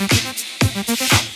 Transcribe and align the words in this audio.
Müzik 0.00 1.31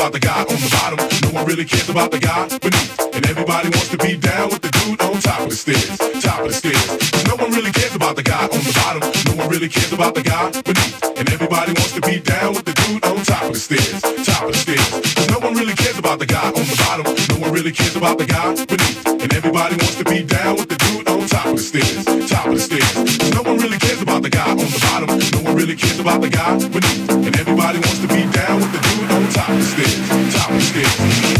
about 0.00 0.12
the 0.12 0.18
guy 0.18 0.40
on 0.40 0.48
the 0.48 0.70
bottom. 0.80 0.98
No 1.28 1.28
one 1.36 1.44
really 1.44 1.66
cares 1.66 1.90
about 1.90 2.10
the 2.10 2.18
guy 2.18 2.48
beneath. 2.64 2.96
And 3.12 3.20
everybody 3.28 3.68
wants 3.68 3.90
to 3.92 3.98
be 3.98 4.16
down 4.16 4.48
with 4.48 4.62
the 4.64 4.72
dude 4.72 4.96
on 5.02 5.20
top 5.20 5.44
of 5.44 5.50
the 5.52 5.58
stairs. 5.60 5.92
Top 6.24 6.40
of 6.40 6.48
the 6.48 6.56
stairs. 6.56 6.88
No 7.28 7.36
one 7.36 7.52
really 7.52 7.70
cares 7.70 7.94
about 7.94 8.16
the 8.16 8.22
guy 8.22 8.48
on 8.48 8.60
the 8.64 8.72
bottom. 8.80 9.02
No 9.28 9.44
one 9.44 9.48
really 9.52 9.68
cares 9.68 9.92
about 9.92 10.14
the 10.14 10.22
guy 10.22 10.48
beneath. 10.64 11.04
And 11.20 11.28
everybody 11.28 11.76
wants 11.76 11.92
to 11.92 12.00
be 12.00 12.16
down 12.16 12.56
with 12.56 12.64
the 12.64 12.72
dude 12.80 13.04
on 13.04 13.20
top 13.28 13.44
of 13.44 13.52
the 13.52 13.60
stairs. 13.60 14.00
Top 14.24 14.48
of 14.48 14.56
the 14.56 14.60
stairs. 14.64 14.88
No 15.28 15.38
one 15.44 15.52
really 15.52 15.76
cares 15.76 15.98
about 16.00 16.18
the 16.18 16.24
guy 16.24 16.48
on 16.48 16.64
the 16.64 16.76
bottom. 16.80 17.04
No 17.28 17.36
one 17.44 17.52
really 17.52 17.72
cares 17.72 17.94
about 17.94 18.16
the 18.16 18.24
guy 18.24 18.56
beneath. 18.56 19.04
And 19.04 19.28
everybody 19.36 19.76
wants 19.76 20.00
to 20.00 20.04
be 20.08 20.24
down 20.24 20.56
with 20.56 20.72
the 20.72 20.80
dude 20.80 21.04
on 21.12 21.28
top 21.28 21.44
of 21.52 21.60
the 21.60 21.66
stairs. 21.70 22.08
Top 22.24 22.48
of 22.48 22.56
the 22.56 22.64
stairs. 22.64 22.96
No 23.36 23.44
one 23.44 23.60
really 23.60 23.76
cares 23.76 24.00
about 24.00 24.24
the 24.24 24.32
guy 24.32 24.48
on 24.48 24.64
the 24.64 24.80
bottom. 24.80 25.12
No 25.36 25.40
one 25.44 25.56
really 25.60 25.76
cares 25.76 26.00
about 26.00 26.24
the 26.24 26.32
guy 26.32 26.56
beneath. 26.56 27.04
And 27.12 27.36
everybody 27.36 27.78
wants 27.84 28.00
to 28.00 28.08
be 28.08 28.24
down 28.32 28.64
with 28.64 28.72
the 28.72 28.80
dude 28.80 29.10
on 29.12 29.19
top 29.40 29.48
of 29.48 29.56
the 29.56 29.62
stairs. 29.62 30.34
Top 30.34 30.50
of 30.50 30.56
the 30.56 30.60
stairs. 30.60 31.39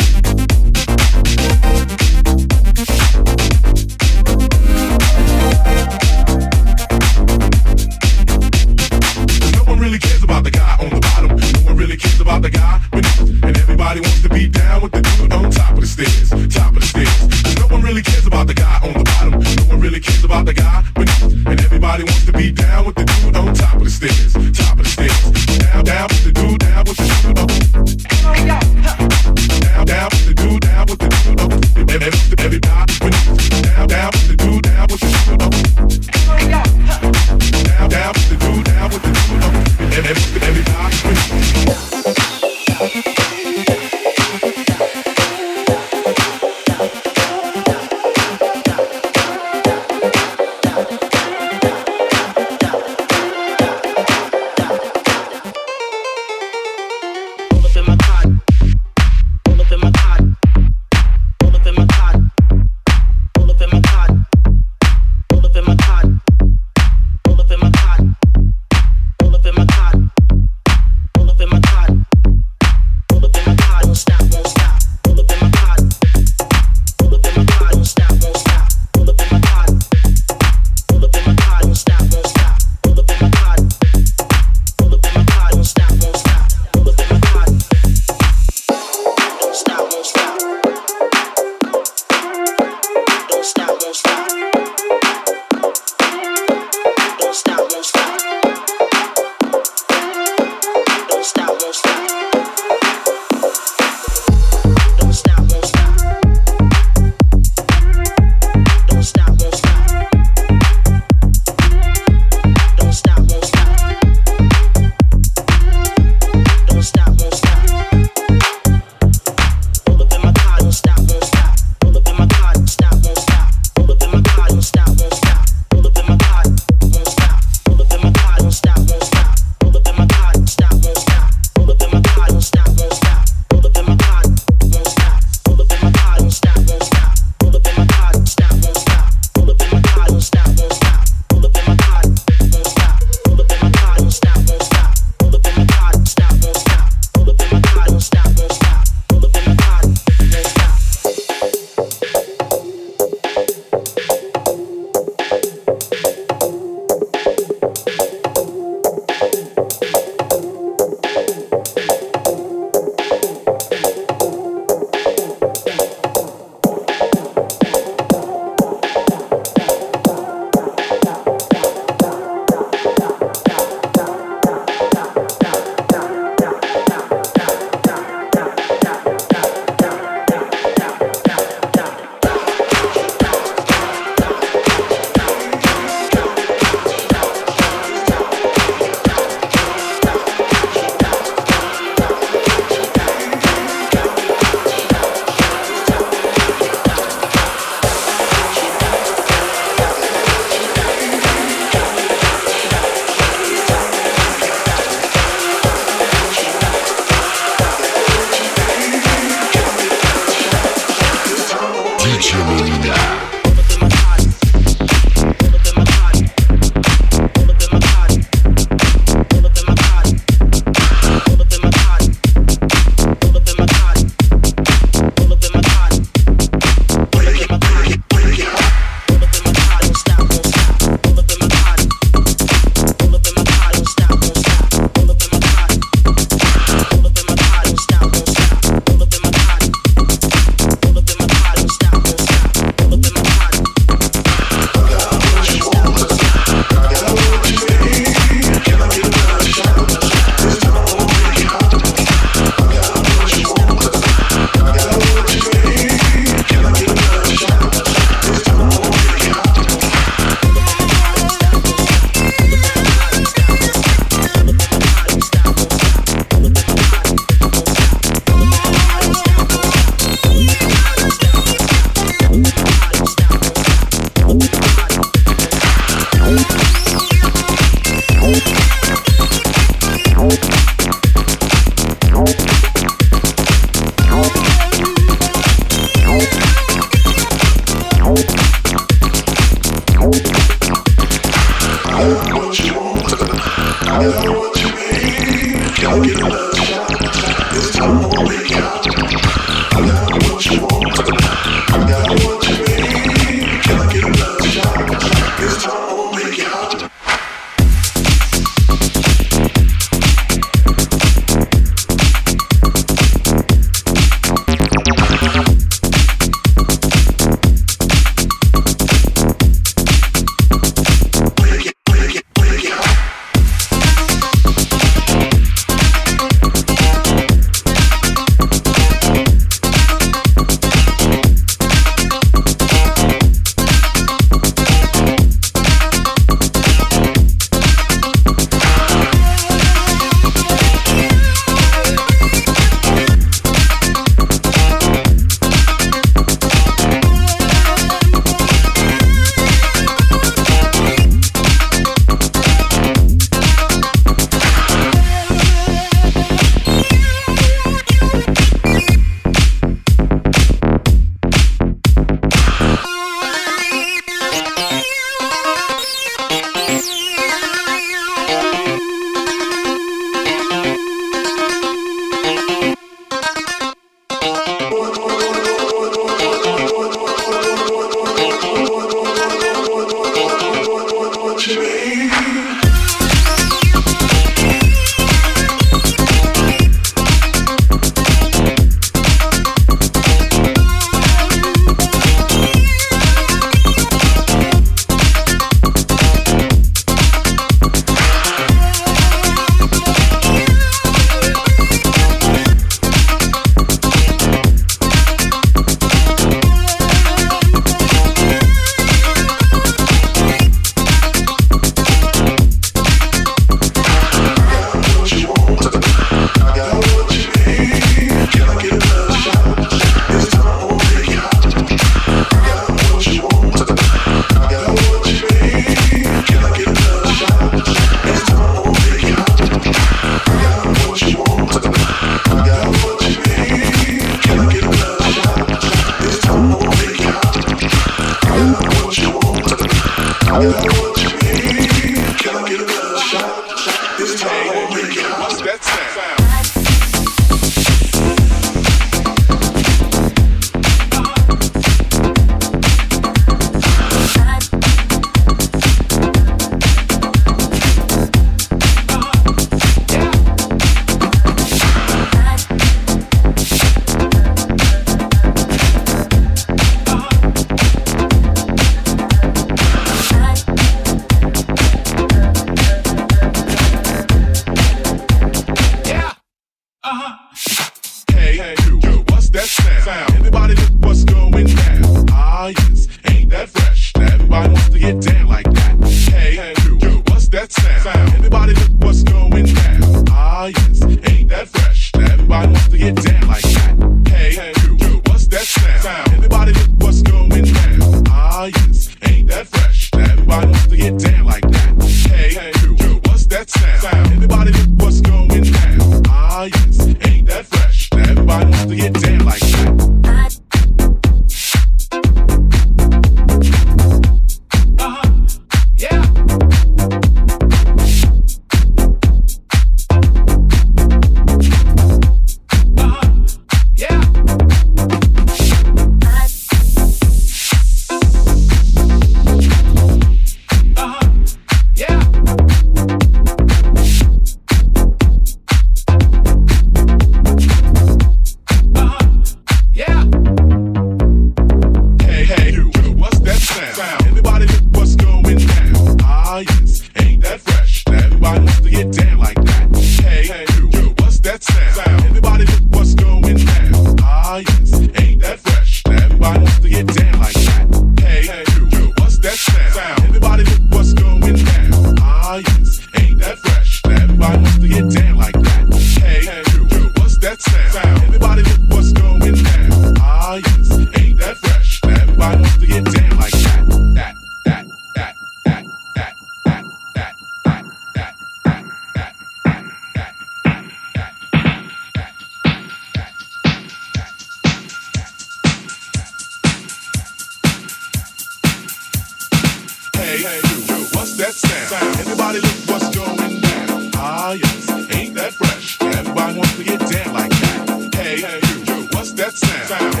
that 591.31 591.69
sound? 591.69 591.99
Everybody 591.99 592.39
look 592.39 592.55
what's 592.67 592.95
going 592.95 593.39
down. 593.39 593.91
Ah 593.95 594.31
yes, 594.33 594.69
ain't 594.93 595.15
that 595.15 595.33
fresh? 595.33 595.81
Everybody 595.81 596.37
wants 596.37 596.57
to 596.57 596.63
get 596.63 596.79
down 596.79 597.13
like 597.13 597.31
that. 597.31 597.95
Hey, 597.95 598.21
hey, 598.21 598.87
what's 598.91 599.11
that 599.13 599.33
sound? 599.33 600.00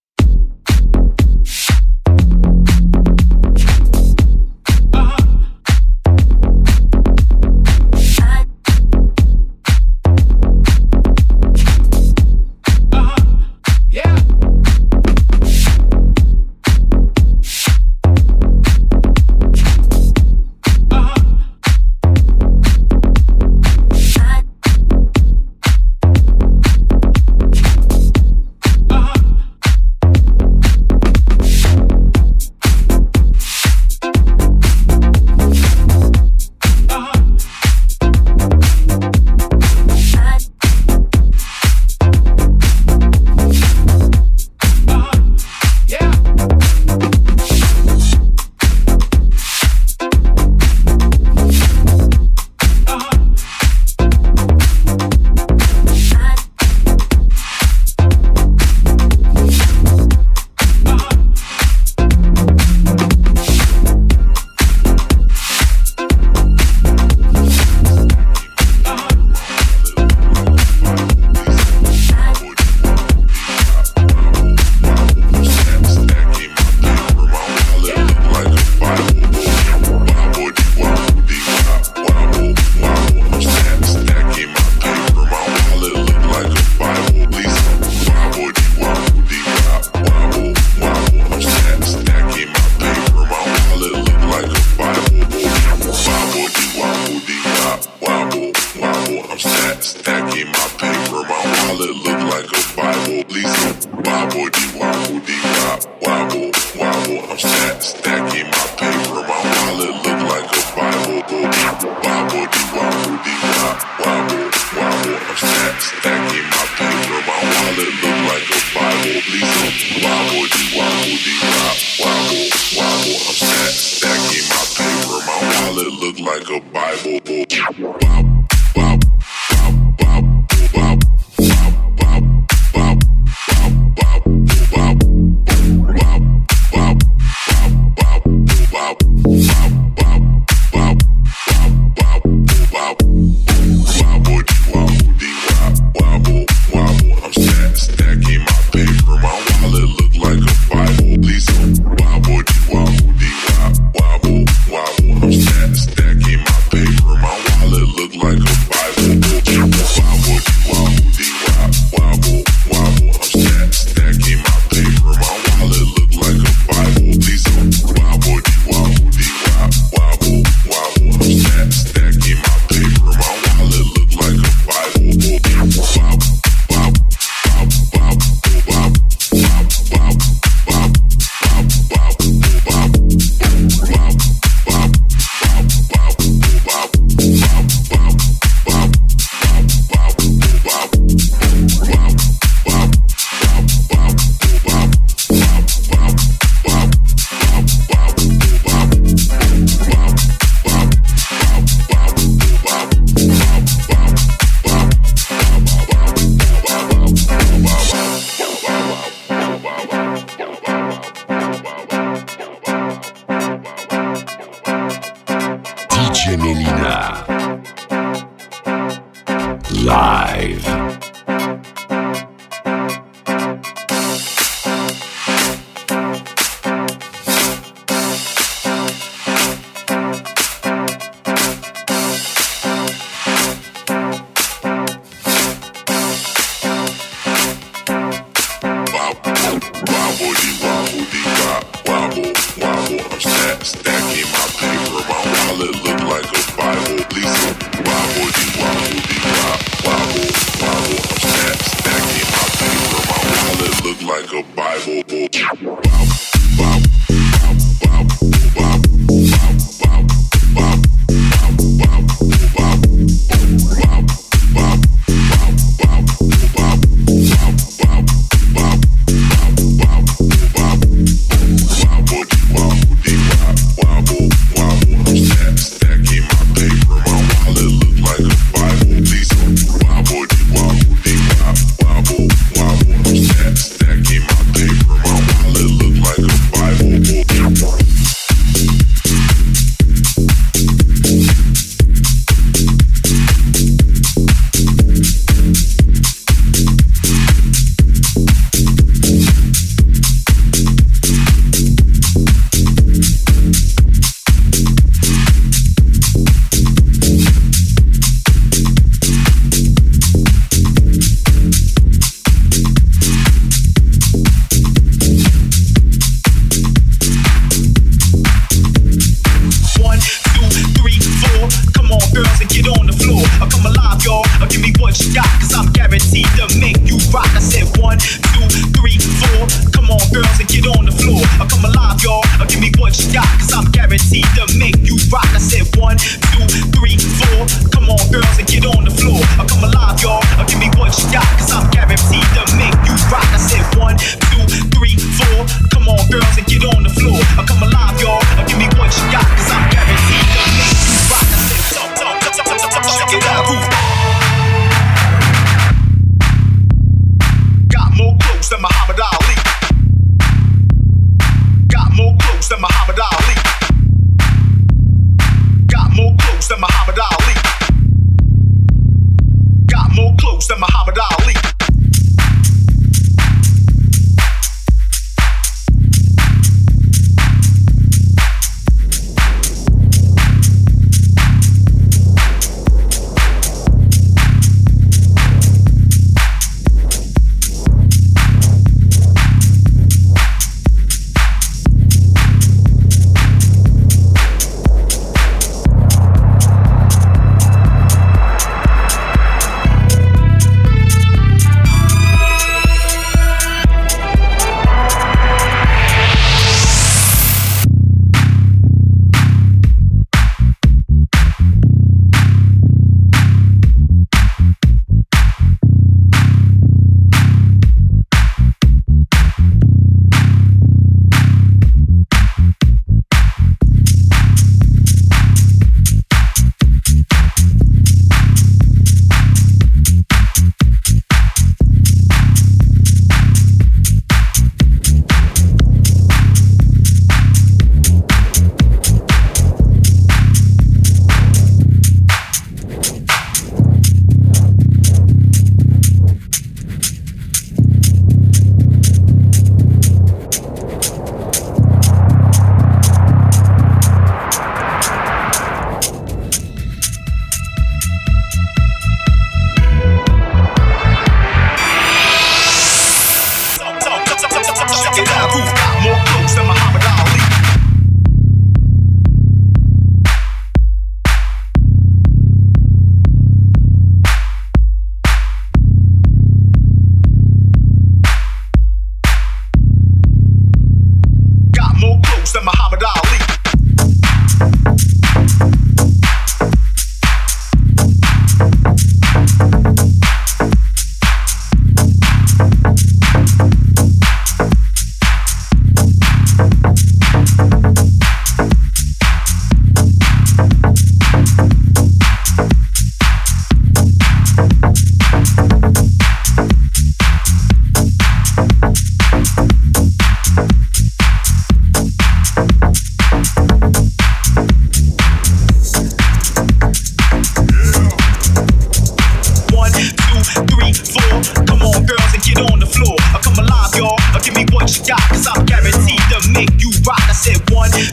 I 527.11 527.13
said 527.13 527.43
one, 527.51 527.69
two, 527.71 527.91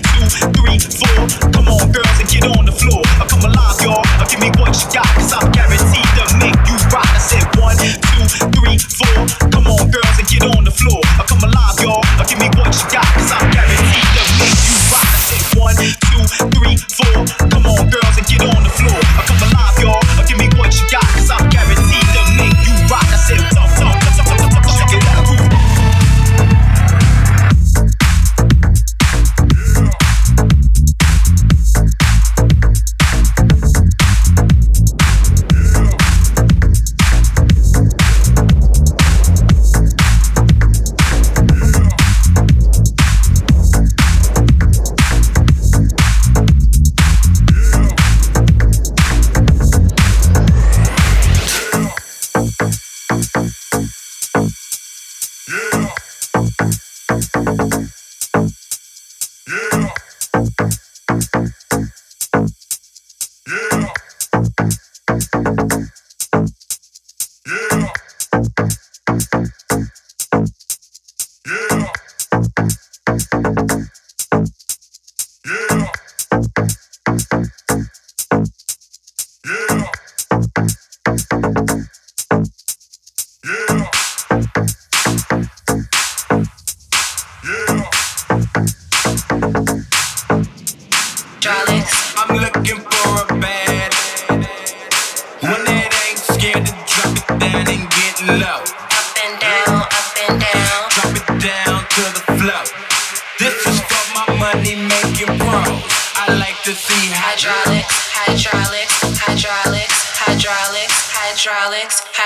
three, 0.54 0.78
four. 0.78 1.50
Come 1.50 1.66
on, 1.66 1.90
girls, 1.90 2.20
and 2.20 2.28
get 2.31 2.44
on 2.46 2.64
the 2.64 2.70
floor. 2.70 3.02
I 3.18 3.26
come 3.26 3.50
alive, 3.50 3.83
y'all. 3.83 4.07
Give 4.31 4.38
me 4.38 4.48
what 4.62 4.70
you 4.78 4.92
got. 4.94 5.07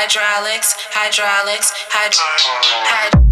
hydraulics, 0.02 0.74
hydraulics, 0.90 1.70
hydraulics. 1.88 2.46
Hyd- 2.90 3.31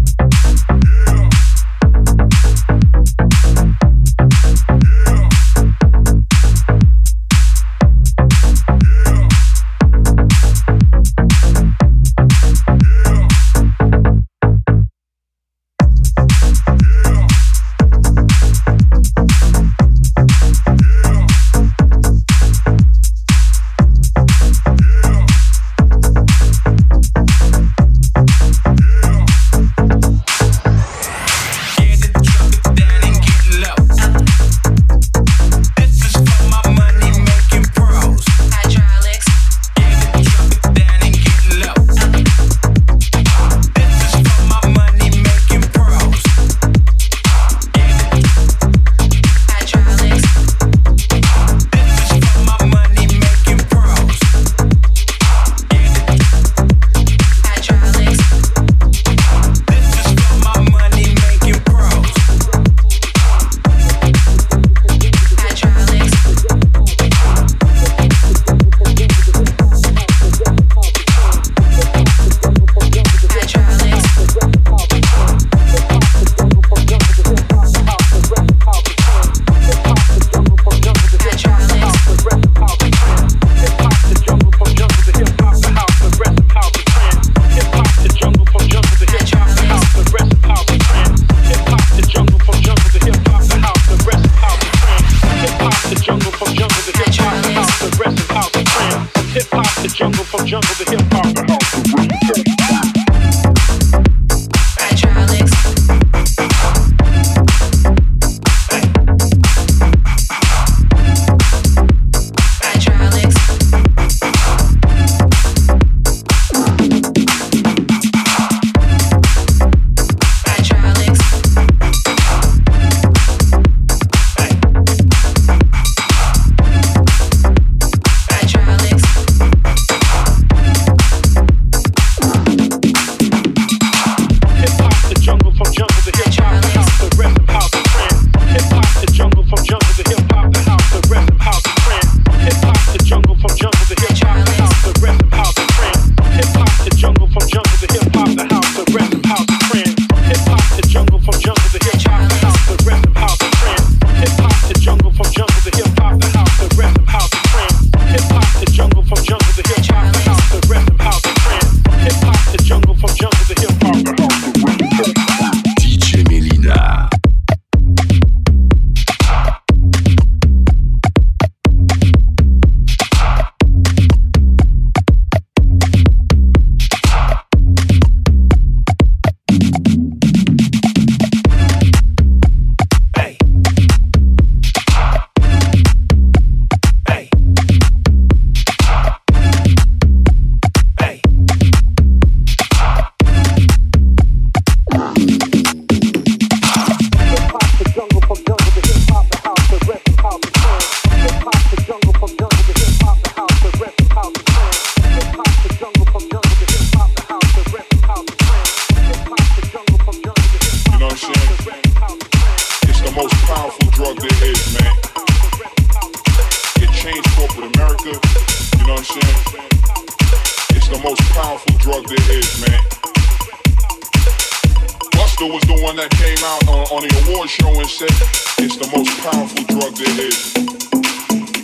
Luther 225.41 225.53
was 225.53 225.63
the 225.63 225.83
one 225.83 225.95
that 225.95 226.09
came 226.11 226.37
out 226.45 226.91
on 226.91 227.01
the 227.01 227.09
award 227.25 227.49
show 227.49 227.73
and 227.73 227.89
said, 227.89 228.13
it's 228.61 228.77
the 228.77 228.85
most 228.95 229.09
powerful 229.25 229.63
drug 229.73 229.95
there 229.97 230.27
is. 230.27 230.53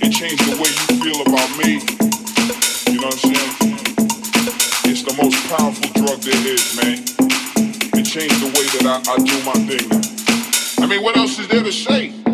It 0.02 0.12
changed 0.12 0.42
the 0.50 0.58
way 0.58 0.70
you 0.74 0.88
feel 0.98 1.22
about 1.22 1.50
me. 1.62 1.86
You 2.92 3.00
know 3.02 3.08
what 3.08 3.14
I'm 3.14 3.38
saying? 3.38 3.54
It's 4.90 5.04
the 5.04 5.14
most 5.22 5.38
powerful 5.54 5.90
drug 5.94 6.20
there 6.22 6.48
is, 6.48 6.76
man. 6.82 7.06
It 7.94 8.06
changed 8.06 8.42
the 8.42 8.50
way 8.58 8.66
that 8.82 8.86
I, 8.90 8.98
I 9.14 9.18
do 9.22 9.38
my 9.46 9.54
thing. 9.70 10.84
I 10.84 10.88
mean, 10.88 11.04
what 11.04 11.16
else 11.16 11.38
is 11.38 11.48
there 11.48 11.64
to 11.64 11.72
say? 11.72 12.27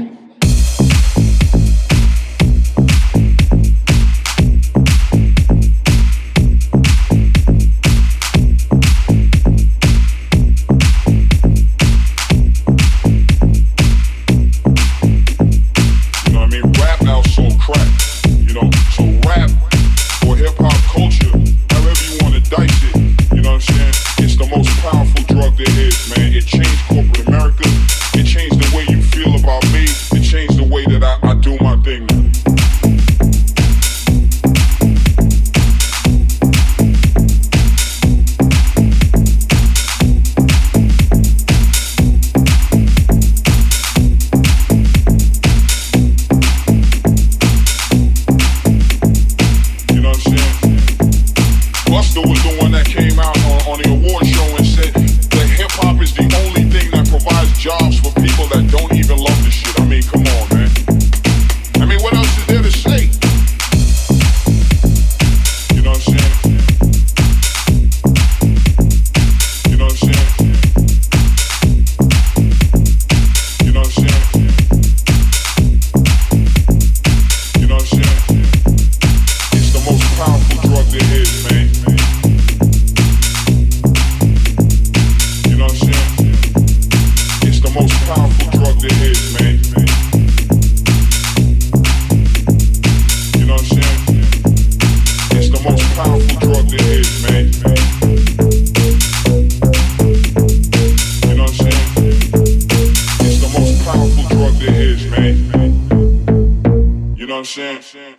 saying? 107.54 108.16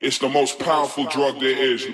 It's 0.00 0.18
the 0.18 0.28
most 0.28 0.58
powerful 0.58 1.04
drug 1.04 1.38
there 1.38 1.56
is. 1.56 1.86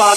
I'll 0.00 0.16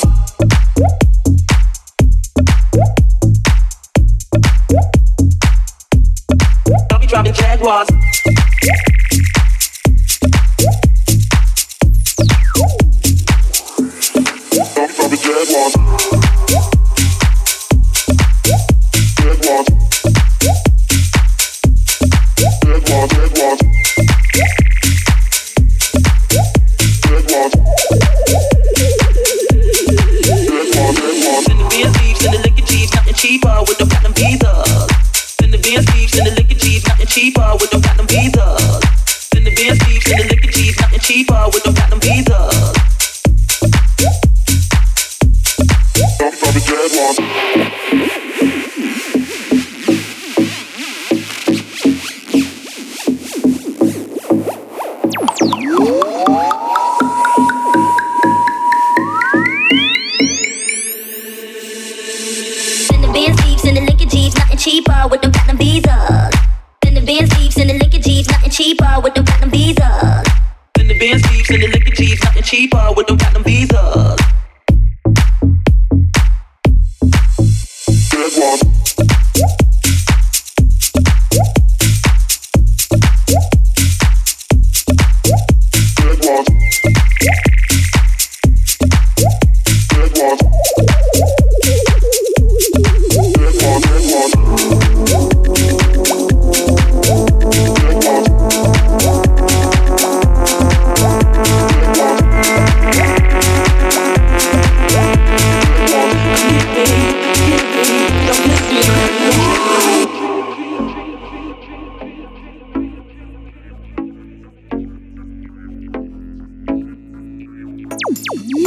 be 6.99 7.07
driving 7.07 7.33
Jaguars. 7.33 7.92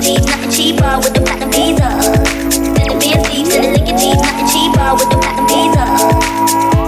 nothing 0.00 0.50
cheaper 0.50 0.98
with 0.98 1.12
the 1.12 1.20
platinum 1.20 1.50
visa. 1.52 1.88
Better 2.74 2.98
be 2.98 3.12
asleep 3.12 3.46
to 3.52 3.60
the 3.60 3.68
lick 3.76 3.88
your 3.88 3.98
teeth, 3.98 4.20
nothing 4.22 4.48
cheaper 4.48 4.94
with 4.94 5.10
the 5.10 5.18
platinum 5.20 5.46
visa. 5.46 6.79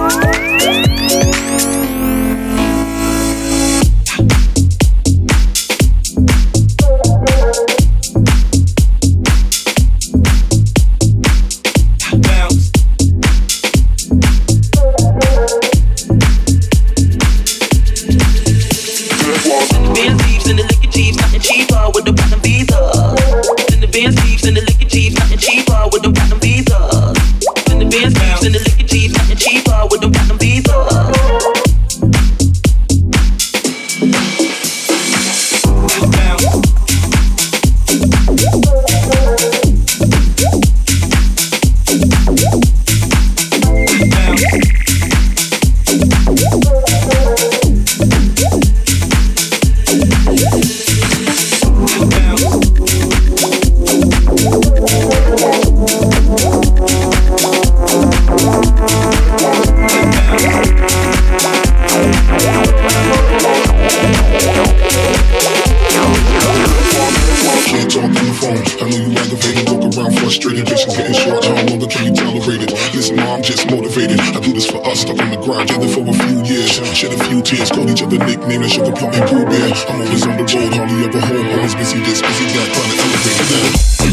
frustrated. 72.53 72.95
Listen, 72.95 73.19
I'm 73.19 73.41
just 73.41 73.69
motivated. 73.69 74.19
I 74.19 74.39
do 74.39 74.53
this 74.53 74.69
for 74.69 74.85
us, 74.85 75.01
stuck 75.01 75.19
on 75.19 75.29
the 75.31 75.37
grind, 75.37 75.69
together 75.69 75.87
for 75.87 76.01
a 76.01 76.13
few 76.13 76.43
years. 76.43 76.71
Shed 76.95 77.13
a 77.13 77.23
few 77.25 77.41
tears, 77.41 77.69
called 77.69 77.89
each 77.89 78.03
other 78.03 78.17
nicknames, 78.17 78.73
Sugar 78.73 78.91
Plum 78.91 79.13
and 79.13 79.29
Pooh 79.29 79.45
Bear. 79.45 79.73
I'm 79.89 80.01
always 80.01 80.25
on 80.25 80.37
the 80.37 80.43
road, 80.43 80.73
hardly 80.73 81.05
ever 81.05 81.19
home. 81.19 81.47
Always 81.57 81.75
busy 81.75 81.99
this, 81.99 82.21
busy 82.21 82.45
that, 82.45 82.69
trying 82.73 82.91
to 82.91 83.03
elevate 83.03 84.07
that. 84.07 84.12